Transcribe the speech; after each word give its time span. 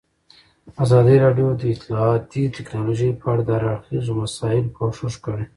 ازادي 0.83 1.15
راډیو 1.25 1.47
د 1.55 1.61
اطلاعاتی 1.73 2.43
تکنالوژي 2.57 3.09
په 3.19 3.25
اړه 3.31 3.41
د 3.45 3.49
هر 3.57 3.63
اړخیزو 3.73 4.11
مسایلو 4.23 4.73
پوښښ 4.77 5.13
کړی. 5.25 5.45